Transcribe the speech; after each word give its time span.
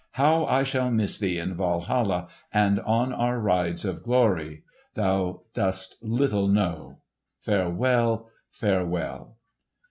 How 0.13 0.45
I 0.45 0.63
shall 0.63 0.89
miss 0.89 1.19
thee 1.19 1.37
in 1.37 1.55
Walhalla, 1.57 2.27
and 2.51 2.79
on 2.79 3.13
our 3.13 3.39
rides 3.39 3.85
of 3.85 4.01
glory, 4.01 4.63
thou 4.95 5.43
dost 5.53 5.97
little 6.01 6.47
know. 6.47 7.01
Farewell! 7.39 8.31
farewell!" 8.49 9.37